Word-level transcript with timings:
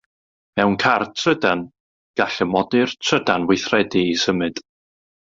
Mewn 0.59 0.75
car 0.83 1.03
trydan, 1.19 1.59
gall 2.21 2.39
y 2.45 2.47
modur 2.53 2.95
trydan 3.09 3.45
weithredu 3.51 4.01
i 4.15 4.21
symud. 4.23 4.63